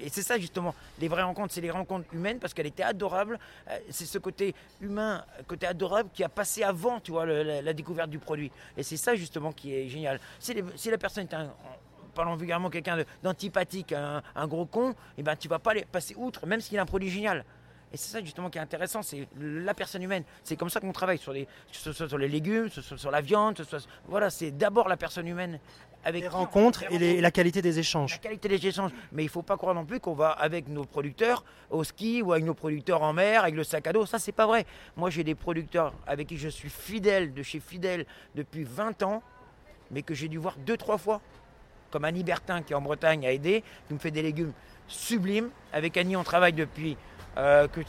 Et 0.01 0.09
c'est 0.09 0.23
ça 0.23 0.39
justement, 0.39 0.75
les 0.99 1.09
vraies 1.09 1.23
rencontres, 1.23 1.55
c'est 1.55 1.61
les 1.61 1.71
rencontres 1.71 2.13
humaines 2.13 2.39
parce 2.41 2.53
qu'elle 2.53 2.67
était 2.67 2.83
adorable. 2.83 3.39
Euh, 3.71 3.79
C'est 3.91 4.07
ce 4.07 4.19
côté 4.19 4.55
humain, 4.81 5.25
côté 5.47 5.67
adorable 5.67 6.11
qui 6.13 6.25
a 6.25 6.29
passé 6.29 6.63
avant, 6.63 6.99
tu 7.01 7.13
vois, 7.13 7.25
la, 7.25 7.73
découverte 7.73 8.11
du 8.11 8.19
produit. 8.19 8.51
Et 8.77 8.83
c'est 8.83 8.97
ça 8.97 9.15
justement 9.15 9.53
qui 9.53 9.75
est 9.75 9.89
génial. 9.89 10.19
Si, 10.41 10.91
la 10.91 10.99
personne 10.99 11.25
est 11.25 11.35
un, 11.35 11.45
en 11.45 12.09
parlant 12.15 12.37
vulgairement 12.37 12.71
quelqu'un 12.71 13.05
d'antipathique, 13.23 13.93
un, 13.93 14.47
gros 14.47 14.67
con, 14.67 14.95
et 15.17 15.23
ben 15.23 15.37
tu 15.37 15.49
vas 15.49 15.59
pas 15.59 15.75
les 15.75 15.85
passer 15.85 16.15
outre, 16.17 16.47
même 16.47 16.61
s'il 16.61 16.79
a 16.79 16.83
un 16.83 16.87
produit 16.87 17.11
génial. 17.11 17.45
Et 17.93 17.97
c'est 17.97 18.11
ça 18.11 18.21
justement 18.23 18.51
qui 18.51 18.59
est 18.59 18.61
intéressant, 18.61 19.03
c'est 19.03 19.27
la 19.41 19.73
personne 19.75 20.03
humaine. 20.03 20.25
C'est 20.45 20.57
comme 20.57 20.69
ça 20.71 20.79
qu'on 20.81 20.93
travaille 20.93 21.19
sur 21.19 21.33
les, 21.33 21.45
que 21.47 21.51
ce 21.73 21.93
soit 21.93 22.09
sur 22.09 22.19
les 22.19 22.29
légumes, 22.29 22.65
que 22.69 22.75
ce 22.75 22.83
soit 22.83 22.99
sur 22.99 23.11
la 23.11 23.21
viande, 23.23 23.57
que 23.57 23.65
ce 23.65 23.71
soit- 23.79 23.89
voilà, 24.07 24.29
c'est 24.31 24.51
d'abord 24.51 24.89
la 24.89 24.97
personne 24.99 25.27
humaine 25.27 25.59
avec 26.05 26.23
Les 26.23 26.29
rencontres 26.29 26.85
les 26.91 26.97
et, 26.97 26.99
les- 26.99 27.11
et 27.15 27.21
la 27.23 27.31
qualité 27.31 27.63
des 27.63 27.79
échanges. 27.79 28.13
la 28.13 28.19
qualité 28.19 28.49
des 28.49 28.67
échanges. 28.67 28.93
Mais 29.13 29.23
il 29.23 29.27
ne 29.27 29.31
faut 29.31 29.43
pas 29.43 29.57
croire 29.57 29.75
non 29.75 29.85
plus 29.87 30.01
qu'on 30.01 30.13
va 30.15 30.31
avec 30.31 30.69
nos 30.69 30.85
producteurs 30.85 31.45
au 31.71 31.83
ski 31.83 32.21
ou 32.23 32.33
avec 32.33 32.45
nos 32.45 32.55
producteurs 32.55 33.03
en 33.03 33.13
mer, 33.15 33.43
avec 33.43 33.55
le 33.55 33.65
sac 33.65 33.87
à 33.87 33.93
dos. 33.93 34.05
Ça, 34.07 34.19
c'est 34.19 34.33
pas 34.33 34.47
vrai. 34.47 34.67
Moi, 34.97 35.09
j'ai 35.11 35.25
des 35.25 35.35
producteurs 35.35 35.95
avec 36.07 36.29
qui 36.29 36.37
je 36.37 36.49
suis 36.51 36.69
fidèle, 36.71 37.33
de 37.33 37.43
chez 37.43 37.59
Fidèle, 37.59 38.05
depuis 38.35 38.65
20 38.65 39.03
ans, 39.03 39.23
mais 39.91 40.03
que 40.03 40.15
j'ai 40.15 40.29
dû 40.29 40.37
voir 40.39 40.57
deux, 40.59 40.77
trois 40.77 40.99
fois. 40.99 41.21
Comme 41.91 42.05
Annie 42.05 42.23
Bertin, 42.23 42.63
qui 42.63 42.75
est 42.75 42.77
en 42.77 42.83
Bretagne, 42.83 43.27
a 43.27 43.33
aidé, 43.33 43.65
qui 43.89 43.95
me 43.95 43.99
fait 43.99 44.11
des 44.11 44.21
légumes 44.23 44.53
sublimes. 44.89 45.49
Avec 45.73 45.97
Annie, 45.97 46.17
on 46.17 46.23
travaille 46.25 46.53
depuis. 46.53 46.97
Euh, 47.39 47.69
que, 47.69 47.81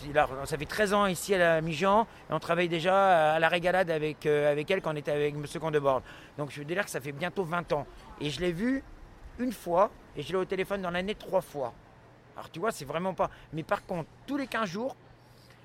ça 0.46 0.58
fait 0.58 0.66
13 0.66 0.94
ans 0.94 1.06
ici 1.08 1.34
à 1.34 1.40
la 1.40 1.62
Mijan, 1.62 2.04
et 2.30 2.34
on 2.34 2.40
travaille 2.40 2.70
déjà 2.70 3.34
à 3.34 3.40
la 3.40 3.50
régalade 3.50 3.90
avec, 3.90 4.28
euh, 4.28 4.52
avec 4.52 4.70
elle 4.70 4.82
quand 4.82 4.94
on 4.94 4.96
était 4.96 5.12
avec 5.12 5.34
M. 5.34 5.44
Condebord. 5.60 6.04
Donc 6.38 6.52
je 6.52 6.60
veux 6.60 6.66
dire 6.66 6.86
que 6.86 6.92
ça 6.92 7.02
fait 7.02 7.12
bientôt 7.12 7.44
20 7.44 7.72
ans. 7.74 7.88
Et 8.22 8.30
je 8.30 8.40
l'ai 8.42 8.52
vu 8.52 8.84
une 9.40 9.52
fois 9.52 9.90
et 10.16 10.22
je 10.22 10.30
l'ai 10.30 10.38
au 10.38 10.46
téléphone 10.46 10.84
dans 10.84 10.92
l'année 10.92 11.16
trois 11.16 11.42
fois. 11.42 11.74
Alors 12.36 12.52
tu 12.52 12.60
vois, 12.60 12.72
c'est 12.72 12.86
vraiment 12.86 13.16
pas. 13.16 13.32
Mais 13.54 13.64
par 13.64 13.86
contre, 13.86 14.08
tous 14.28 14.38
les 14.38 14.46
15 14.46 14.70
jours, 14.70 14.96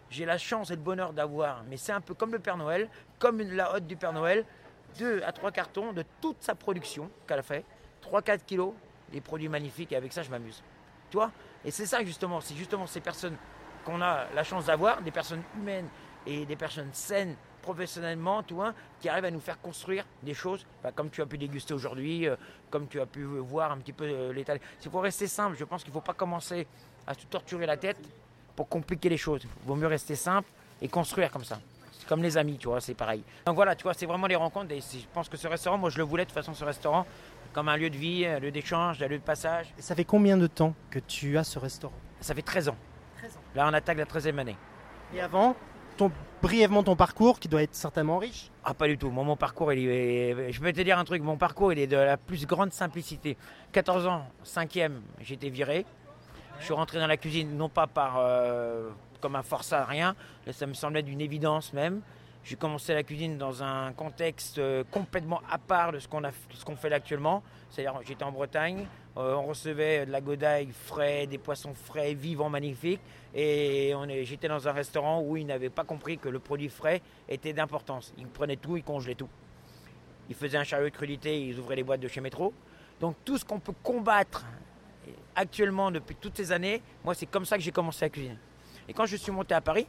j'ai 0.09 0.25
la 0.25 0.39
chance 0.39 0.71
et 0.71 0.77
le 0.77 0.81
bonheur 0.81 1.13
d'avoir, 1.13 1.63
mais 1.69 1.77
c'est 1.77 1.93
un 1.93 2.01
peu 2.01 2.15
comme 2.15 2.33
le 2.33 2.39
Père 2.39 2.57
Noël, 2.57 2.89
comme 3.19 3.43
la 3.43 3.75
hotte 3.75 3.87
du 3.87 3.97
Père 3.97 4.13
Noël, 4.13 4.47
deux 4.99 5.23
à 5.25 5.33
trois 5.33 5.51
cartons 5.51 5.93
de 5.93 6.05
toute 6.23 6.37
sa 6.41 6.55
production 6.55 7.11
qu'elle 7.27 7.41
a 7.41 7.43
fait, 7.43 7.65
3-4 8.03 8.45
kilos, 8.47 8.73
des 9.13 9.21
produits 9.21 9.49
magnifiques 9.49 9.93
et 9.93 9.97
avec 9.97 10.13
ça 10.13 10.23
je 10.23 10.31
m'amuse. 10.31 10.63
Tu 11.11 11.17
vois? 11.17 11.31
Et 11.65 11.71
c'est 11.71 11.87
ça 11.87 12.03
justement, 12.03 12.41
c'est 12.41 12.55
justement 12.55 12.87
ces 12.87 13.01
personnes 13.01 13.37
qu'on 13.85 14.01
a 14.01 14.25
la 14.35 14.45
chance 14.45 14.67
d'avoir, 14.67 15.01
des 15.03 15.11
personnes 15.11 15.43
humaines 15.57 15.89
et 16.27 16.47
des 16.47 16.57
personnes 16.57 16.91
saines 16.93 17.37
professionnellement, 17.63 18.43
tout 18.43 18.61
hein, 18.61 18.75
qui 19.01 19.09
arrivent 19.09 19.25
à 19.25 19.31
nous 19.31 19.41
faire 19.41 19.61
construire 19.61 20.05
des 20.23 20.35
choses, 20.35 20.67
comme 20.95 21.09
tu 21.09 21.23
as 21.23 21.27
pu 21.27 21.39
déguster 21.39 21.73
aujourd'hui, 21.73 22.29
euh, 22.29 22.37
comme 22.71 22.87
tu 22.89 23.01
as 23.01 23.07
pu 23.07 23.25
voir 23.25 23.73
un 23.73 23.79
petit 23.79 23.93
peu 23.93 24.05
euh, 24.05 24.33
l'état. 24.33 24.55
Il 24.85 24.91
faut 24.91 25.01
rester 25.01 25.27
simple, 25.27 25.57
je 25.59 25.65
pense 25.65 25.83
qu'il 25.83 25.91
ne 25.91 25.95
faut 25.95 26.03
pas 26.03 26.13
commencer 26.13 26.67
à 27.07 27.15
se 27.15 27.25
torturer 27.27 27.65
la 27.67 27.79
tête 27.79 27.97
pour 28.55 28.69
compliquer 28.69 29.09
les 29.09 29.17
choses. 29.17 29.43
Il 29.45 29.67
vaut 29.67 29.77
mieux 29.77 29.87
rester 29.87 30.15
simple 30.15 30.49
et 30.83 30.89
construire 30.89 31.31
comme 31.31 31.45
ça. 31.45 31.59
C'est 31.93 32.07
comme 32.07 32.23
les 32.23 32.37
amis, 32.37 32.59
tu 32.59 32.69
vois, 32.69 32.83
c'est 32.83 32.95
pareil. 32.95 33.23
Donc 33.47 33.57
voilà, 33.57 33.75
tu 33.75 33.85
vois, 33.85 33.95
c'est 33.95 34.07
vraiment 34.07 34.27
les 34.27 34.37
rencontres. 34.37 34.73
Et 34.73 34.81
je 34.81 35.07
pense 35.15 35.31
que 35.31 35.39
ce 35.39 35.49
restaurant, 35.49 35.79
moi 35.79 35.89
je 35.89 35.97
le 35.97 36.05
voulais 36.05 36.25
de 36.25 36.29
toute 36.29 36.35
façon, 36.35 36.53
ce 36.53 36.65
restaurant, 36.65 37.07
comme 37.55 37.69
un 37.69 37.79
lieu 37.79 37.89
de 37.89 37.97
vie, 37.97 38.27
un 38.27 38.41
lieu 38.41 38.51
d'échange, 38.51 39.03
un 39.03 39.09
lieu 39.09 39.19
de 39.19 39.23
passage. 39.23 39.73
Et 39.79 39.83
ça 39.83 39.95
fait 39.95 40.05
combien 40.05 40.37
de 40.37 40.47
temps 40.47 40.75
que 40.91 40.99
tu 40.99 41.39
as 41.39 41.45
ce 41.45 41.59
restaurant? 41.59 41.95
Ça 42.21 42.35
fait 42.35 42.43
13 42.43 42.69
ans. 42.69 42.77
13 43.25 43.37
ans. 43.37 43.41
Là, 43.55 43.69
on 43.69 43.73
attaque 43.73 43.99
la 43.99 44.05
13e 44.05 44.39
année. 44.39 44.57
Et 45.15 45.21
avant, 45.21 45.57
ton, 45.97 46.11
brièvement 46.43 46.83
ton 46.83 46.97
parcours 46.97 47.39
qui 47.41 47.49
doit 47.49 47.63
être 47.63 47.75
certainement 47.75 48.19
riche 48.19 48.51
Ah, 48.65 48.75
pas 48.75 48.87
du 48.87 48.99
tout. 48.99 49.11
mon 49.11 49.37
parcours, 49.37 49.73
il 49.73 49.89
est, 49.89 50.53
je 50.53 50.61
peux 50.61 50.73
te 50.73 50.81
dire 50.81 50.99
un 50.99 51.05
truc, 51.05 51.23
mon 51.23 51.37
parcours, 51.37 51.73
il 51.73 51.79
est 51.79 51.87
de 51.87 51.97
la 51.97 52.17
plus 52.17 52.47
grande 52.47 52.73
simplicité. 52.73 53.37
14 53.73 54.07
ans, 54.07 54.27
5e, 54.45 54.93
j'étais 55.21 55.49
viré. 55.49 55.87
Je 56.59 56.65
suis 56.67 56.75
rentré 56.75 56.99
dans 56.99 57.07
la 57.07 57.17
cuisine, 57.17 57.57
non 57.57 57.69
pas 57.69 57.87
par 57.87 58.17
euh, 58.19 58.91
comme 59.21 59.37
un 59.37 59.43
forçat, 59.43 59.85
rien. 59.85 60.15
ça 60.53 60.67
me 60.67 60.75
semblait 60.75 61.03
d'une 61.03 61.21
évidence 61.21 61.73
même. 61.73 62.03
J'ai 62.45 62.57
commencé 62.57 62.93
la 62.93 63.03
cuisine 63.03 63.39
dans 63.39 63.63
un 63.63 63.93
contexte 63.95 64.59
euh, 64.59 64.85
complètement 64.91 65.41
à 65.51 65.57
part 65.57 65.93
de 65.93 65.99
ce 65.99 66.07
qu'on 66.09 66.77
fait 66.77 66.93
actuellement. 66.93 67.43
C'est-à-dire, 67.71 67.99
j'étais 68.05 68.23
en 68.23 68.33
Bretagne, 68.33 68.87
euh, 69.17 69.35
on 69.35 69.43
recevait 69.45 70.07
de 70.07 70.11
la 70.11 70.21
godaille 70.21 70.71
frais, 70.73 71.27
des 71.27 71.39
poissons 71.39 71.73
frais, 71.75 72.15
vivants, 72.15 72.49
magnifiques. 72.49 73.01
Et 73.35 73.93
j'étais 74.23 74.49
dans 74.49 74.67
un 74.67 74.73
restaurant 74.73 75.23
où 75.23 75.37
ils 75.37 75.47
n'avaient 75.47 75.71
pas 75.71 75.85
compris 75.85 76.19
que 76.19 76.29
le 76.29 76.39
produit 76.39 76.69
frais 76.69 77.01
était 77.29 77.53
d'importance. 77.53 78.13
Ils 78.19 78.27
prenaient 78.27 78.57
tout, 78.57 78.77
ils 78.77 78.85
congelaient 78.85 79.15
tout. 79.15 79.29
Ils 80.29 80.35
faisaient 80.35 80.59
un 80.59 80.65
chariot 80.65 80.89
de 80.89 80.95
crudité, 80.95 81.47
ils 81.47 81.59
ouvraient 81.59 81.77
les 81.77 81.83
boîtes 81.83 82.01
de 82.01 82.09
chez 82.09 82.21
Métro. 82.21 82.53
Donc 83.01 83.17
tout 83.25 83.39
ce 83.39 83.45
qu'on 83.45 83.61
peut 83.61 83.75
combattre 83.83 84.45
actuellement 85.37 85.91
depuis 85.91 86.17
toutes 86.17 86.37
ces 86.37 86.53
années, 86.53 86.81
moi 87.05 87.15
c'est 87.15 87.27
comme 87.27 87.45
ça 87.45 87.57
que 87.57 87.63
j'ai 87.63 87.73
commencé 87.73 88.05
à 88.05 88.09
cuisiner. 88.09 88.39
Et 88.89 88.93
quand 88.93 89.07
je 89.07 89.17
suis 89.17 89.33
monté 89.33 89.55
à 89.55 89.61
Paris, 89.61 89.87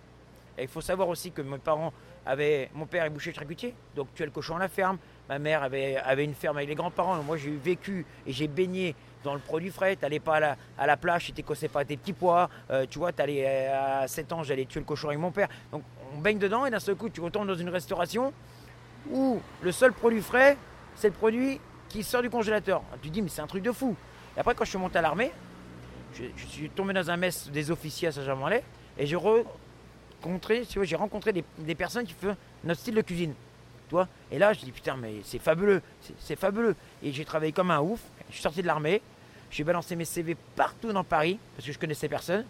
il 0.60 0.68
faut 0.68 0.82
savoir 0.82 1.08
aussi 1.10 1.32
que 1.32 1.42
mes 1.42 1.58
parents 1.58 1.94
avaient, 2.26 2.70
mon 2.74 2.86
père 2.86 3.04
est 3.06 3.10
boucher 3.10 3.34
charcutier, 3.34 3.74
donc 3.96 4.08
tu 4.16 4.24
as 4.24 4.26
le 4.26 4.32
cochon 4.32 4.56
à 4.56 4.60
la 4.60 4.70
ferme. 4.70 4.98
Ma 5.28 5.40
mère 5.40 5.64
avait, 5.64 5.98
avait 5.98 6.24
une 6.24 6.34
ferme 6.34 6.58
avec 6.58 6.70
les 6.70 6.76
grands-parents. 6.76 7.22
Moi, 7.24 7.38
j'ai 7.38 7.52
vécu 7.52 8.06
et 8.26 8.32
j'ai 8.32 8.48
baigné 8.48 8.96
dans 9.26 9.34
le 9.34 9.42
produit 9.42 9.72
frais. 9.72 9.98
Tu 9.98 10.04
n'allais 10.04 10.22
pas 10.22 10.36
à 10.36 10.40
la, 10.40 10.58
à 10.78 10.88
la 10.88 10.96
plage, 10.96 11.26
tu 11.26 11.34
t'écossais 11.34 11.68
pas 11.68 11.84
tes 11.84 11.98
petits 11.98 12.14
pois. 12.14 12.50
Euh, 12.72 12.86
tu 12.90 13.00
vois, 13.00 13.12
allais, 13.18 13.44
euh, 13.46 14.04
à 14.04 14.08
7 14.08 14.32
ans, 14.32 14.44
j'allais 14.44 14.66
tuer 14.66 14.80
le 14.80 14.86
cochon 14.86 15.10
avec 15.10 15.20
mon 15.20 15.32
père. 15.32 15.50
Donc, 15.72 15.84
on 16.16 16.20
baigne 16.20 16.40
dedans 16.40 16.66
et 16.66 16.72
d'un 16.72 16.80
seul 16.80 16.96
coup, 16.96 17.10
tu 17.10 17.20
retournes 17.20 17.48
dans 17.48 17.56
une 17.56 17.70
restauration 17.70 18.32
où 19.12 19.42
le 19.62 19.72
seul 19.72 19.92
produit 19.92 20.22
frais, 20.22 20.58
c'est 20.96 21.10
le 21.10 21.14
produit 21.14 21.60
qui 21.90 22.04
sort 22.04 22.22
du 22.22 22.30
congélateur. 22.30 22.82
Tu 23.02 23.10
te 23.10 23.14
dis, 23.14 23.22
mais 23.22 23.30
c'est 23.30 23.42
un 23.42 23.48
truc 23.48 23.64
de 23.64 23.72
fou. 23.72 23.96
Et 24.38 24.40
après, 24.40 24.56
quand 24.56 24.64
je 24.64 24.70
suis 24.70 24.80
monté 24.80 24.98
à 24.98 25.02
l'armée, 25.02 25.32
je, 26.14 26.46
suis 26.48 26.70
tombé 26.70 26.94
dans 26.94 27.10
un 27.10 27.18
mess 27.18 27.50
des 27.50 27.72
officiers 27.72 28.08
à 28.08 28.12
Saint-Germain-en-Laye 28.12 28.64
et 28.98 29.06
j'ai 29.06 29.18
rencontré, 29.18 30.64
j'ai 30.84 30.96
rencontré 30.96 31.34
des, 31.34 31.76
personnes 31.76 32.06
qui 32.06 32.14
font 32.14 32.36
notre 32.64 32.80
style 32.80 32.96
de 32.96 33.02
cuisine. 33.02 33.34
Toi 33.90 34.08
et 34.32 34.40
là, 34.40 34.54
je 34.54 34.62
dis 34.62 34.72
putain, 34.72 34.96
mais 34.98 35.16
c'est 35.24 35.40
fabuleux, 35.40 35.82
c'est 36.20 36.36
fabuleux. 36.36 36.76
Et 37.04 37.12
j'ai 37.12 37.26
travaillé 37.26 37.52
comme 37.52 37.72
un 37.72 37.82
ouf. 37.82 38.00
Je 38.30 38.34
suis 38.34 38.42
sorti 38.42 38.62
de 38.62 38.68
l'armée, 38.68 39.02
j'ai 39.56 39.64
balancé 39.64 39.96
mes 39.96 40.04
CV 40.04 40.36
partout 40.56 40.92
dans 40.92 41.06
Paris 41.06 41.40
parce 41.56 41.66
que 41.66 41.72
je 41.72 41.80
connaissais 41.80 42.10
personne. 42.10 42.44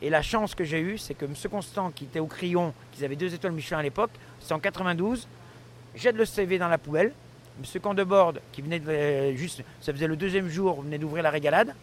Et 0.00 0.08
la 0.08 0.22
chance 0.22 0.54
que 0.54 0.64
j'ai 0.64 0.80
eue, 0.80 0.96
c'est 0.96 1.12
que 1.12 1.26
M. 1.26 1.34
Constant, 1.50 1.90
qui 1.90 2.04
était 2.04 2.20
au 2.20 2.26
Crayon, 2.26 2.72
qui 2.92 3.04
avait 3.04 3.16
deux 3.16 3.34
étoiles 3.34 3.52
Michelin 3.52 3.78
à 3.78 3.82
l'époque, 3.82 4.10
c'est 4.40 4.54
en 4.54 4.58
92, 4.58 5.28
jette 5.94 6.16
le 6.16 6.24
CV 6.24 6.56
dans 6.58 6.68
la 6.68 6.78
poubelle. 6.78 7.12
M. 7.58 7.80
Candebord, 7.82 8.34
qui 8.52 8.62
venait 8.62 8.78
de, 8.78 9.36
juste, 9.36 9.62
ça 9.82 9.92
faisait 9.92 10.06
le 10.06 10.16
deuxième 10.16 10.48
jour, 10.48 10.80
venait 10.80 10.96
d'ouvrir 10.98 11.22
la 11.22 11.30
régalade 11.30 11.74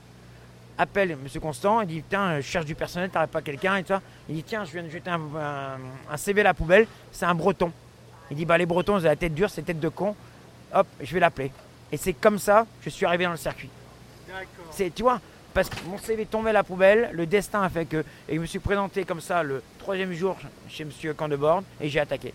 appelle 0.77 1.12
M. 1.12 1.41
Constant, 1.41 1.81
il 1.81 1.88
dit 1.88 2.03
Tiens, 2.10 2.41
je 2.41 2.45
cherche 2.45 2.65
du 2.65 2.75
personnel, 2.75 3.10
t'arrêtes 3.10 3.31
pas 3.31 3.41
quelqu'un 3.41 3.77
et 3.77 3.86
ça. 3.86 4.01
Il 4.27 4.36
dit 4.36 4.43
Tiens, 4.43 4.65
je 4.65 4.72
viens 4.72 4.84
de 4.84 4.89
jeter 4.89 5.10
un, 5.10 6.17
CV 6.17 6.41
à 6.41 6.43
la 6.43 6.53
poubelle, 6.53 6.86
c'est 7.13 7.25
un 7.25 7.36
breton. 7.36 7.72
Il 8.29 8.36
dit 8.36 8.45
Bah, 8.45 8.57
les 8.57 8.65
bretons, 8.65 8.98
ils 8.98 9.03
ont 9.03 9.05
la 9.05 9.15
tête 9.15 9.34
dure, 9.34 9.50
c'est 9.50 9.62
tête 9.62 9.79
de 9.79 9.89
con. 9.89 10.15
Hop, 10.74 10.88
je 11.01 11.13
vais 11.13 11.19
l'appeler. 11.22 11.51
Et 11.93 11.98
c'est 11.98 12.13
comme 12.13 12.39
ça 12.39 12.65
que 12.81 12.89
je 12.89 12.89
suis 12.89 13.05
arrivé 13.05 13.24
dans 13.24 13.31
le 13.31 13.38
circuit. 13.38 13.69
C'est, 14.72 14.94
tu 14.94 15.04
vois, 15.04 15.22
parce 15.54 15.70
que 15.70 15.75
mon 15.88 15.98
CV 15.98 16.25
tombait 16.25 16.50
à 16.50 16.54
la 16.54 16.63
poubelle, 16.63 17.10
le 17.13 17.25
destin 17.25 17.62
a 17.62 17.70
fait 17.70 17.86
que. 17.86 18.04
Et 18.27 18.36
je 18.36 18.39
me 18.39 18.46
suis 18.46 18.60
présenté 18.60 19.06
comme 19.06 19.22
ça 19.22 19.42
le 19.44 19.63
troisième 19.80 20.13
jour 20.13 20.38
chez 20.68 20.84
M. 20.84 21.13
Candebord 21.15 21.63
et 21.80 21.89
j'ai 21.89 22.00
attaqué. 22.00 22.34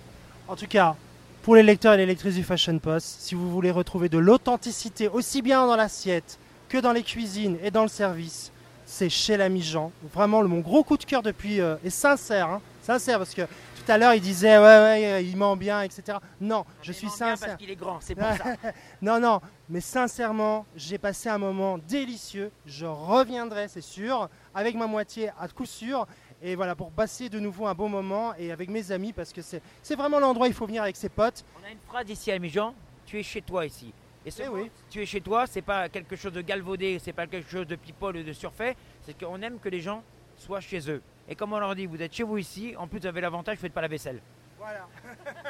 En 0.49 0.57
tout 0.57 0.67
cas, 0.67 0.97
pour 1.43 1.55
les 1.55 1.63
lecteurs 1.63 1.95
et 1.95 1.97
les 1.99 2.07
lectrices 2.07 2.35
du 2.35 2.45
Fashion 2.45 2.79
Post, 2.79 3.17
si 3.21 3.35
vous 3.35 3.51
voulez 3.51 3.71
retrouver 3.71 4.09
de 4.09 4.19
l'authenticité 4.19 5.09
aussi 5.09 5.43
bien 5.43 5.67
dans 5.67 5.77
l'assiette 5.77 6.39
que 6.69 6.79
dans 6.79 6.93
les 6.93 7.03
cuisines 7.03 7.57
et 7.63 7.71
dans 7.71 7.83
le 7.83 7.89
service, 7.89 8.53
c'est 8.87 9.09
chez 9.09 9.37
l'ami 9.37 9.63
Jean. 9.63 9.93
Vraiment, 10.13 10.43
mon 10.45 10.61
gros 10.61 10.83
coup 10.83 10.97
de 10.97 11.05
cœur 11.05 11.23
depuis, 11.23 11.61
euh, 11.61 11.77
et 11.85 11.91
sincère, 11.91 12.49
hein, 12.49 12.61
sincère, 12.83 13.19
parce 13.19 13.35
que 13.35 13.43
tout 13.85 13.93
à 13.93 13.99
l'heure 13.99 14.15
il 14.15 14.21
disait 14.21 14.59
ouais, 14.59 14.65
ouais, 14.65 15.25
il 15.25 15.37
ment 15.37 15.57
bien, 15.57 15.83
etc. 15.83 16.19
Non, 16.41 16.65
je 16.83 16.93
suis 16.93 17.09
sincère. 17.09 17.49
parce 17.49 17.59
qu'il 17.59 17.71
est 17.71 17.77
grand, 17.77 18.01
c'est 18.01 18.15
pour 18.15 18.25
ça. 18.25 18.57
non, 19.03 19.21
non, 19.21 19.41
mais 19.69 19.81
sincèrement, 19.81 20.67
j'ai 20.77 20.99
passé 20.99 21.29
un 21.29 21.39
moment 21.39 21.79
délicieux. 21.79 22.51
Je 22.67 22.87
reviendrai, 22.87 23.69
c'est 23.69 23.81
sûr, 23.81 24.29
avec 24.55 24.75
ma 24.75 24.87
moitié 24.87 25.31
à 25.39 25.49
coup 25.49 25.67
sûr. 25.67 26.07
Et 26.43 26.55
voilà, 26.55 26.75
pour 26.75 26.91
passer 26.91 27.29
de 27.29 27.39
nouveau 27.39 27.67
un 27.67 27.75
bon 27.75 27.89
moment 27.89 28.35
et 28.39 28.51
avec 28.51 28.71
mes 28.71 28.93
amis, 28.93 29.13
parce 29.13 29.33
que 29.33 29.43
c'est 29.43 29.95
vraiment 29.95 30.21
l'endroit 30.21 30.47
où 30.47 30.51
il 30.51 30.55
faut 30.55 30.67
venir 30.67 30.83
avec 30.83 30.97
ses 30.97 31.11
potes. 31.11 31.45
On 31.63 31.67
a 31.67 31.71
une 31.71 31.79
phrase 31.87 32.09
ici 32.09 32.33
à 32.33 32.39
Jean, 32.45 32.75
tu 33.05 33.19
es 33.19 33.23
chez 33.23 33.43
toi 33.43 33.67
ici. 33.67 33.93
Et 34.25 34.31
ce 34.31 34.43
eh 34.43 34.71
tu 34.91 35.03
es 35.03 35.07
chez 35.07 35.21
toi, 35.21 35.47
c'est 35.47 35.63
pas 35.63 35.89
quelque 35.89 36.15
chose 36.15 36.33
de 36.33 36.43
galvaudé, 36.43 36.99
c'est 36.99 37.13
pas 37.13 37.27
quelque 37.27 37.51
chose 37.51 37.67
de 37.67 37.77
people 37.77 38.17
ou 38.17 38.23
de 38.23 38.33
surfait, 38.33 38.77
c'est 39.03 39.19
qu'on 39.19 39.41
aime 39.41 39.59
que 39.59 39.69
les 39.69 39.81
gens 39.81 40.03
soient 40.37 40.61
chez 40.61 40.91
eux. 40.91 41.03
Et 41.31 41.37
comme 41.37 41.53
on 41.53 41.61
leur 41.61 41.77
dit, 41.77 41.87
vous 41.87 42.03
êtes 42.03 42.13
chez 42.13 42.25
vous 42.25 42.39
ici, 42.39 42.75
en 42.77 42.89
plus 42.89 42.99
vous 42.99 43.07
avez 43.07 43.21
l'avantage, 43.21 43.57
vous 43.57 43.63
faites 43.63 43.73
pas 43.73 43.81
la 43.81 43.89
vaisselle. 43.89 44.21
Voilà. 44.59 44.87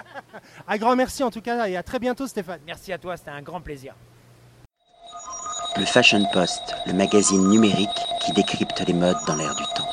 un 0.68 0.76
grand 0.76 0.94
merci 0.94 1.25
en 1.25 1.30
tout 1.30 1.40
cas 1.40 1.66
et 1.66 1.76
à 1.76 1.82
très 1.82 1.99
bientôt 1.99 2.26
Stéphane. 2.26 2.60
Merci 2.66 2.92
à 2.92 2.99
toi, 2.99 3.16
c'était 3.16 3.30
un 3.30 3.40
grand 3.40 3.62
plaisir. 3.62 3.94
Le 5.76 5.87
Fashion 5.87 6.25
Post, 6.32 6.75
le 6.87 6.92
magazine 6.92 7.49
numérique 7.49 7.88
qui 8.20 8.32
décrypte 8.32 8.80
les 8.87 8.92
modes 8.92 9.16
dans 9.26 9.37
l'air 9.37 9.54
du 9.54 9.64
temps. 9.75 9.89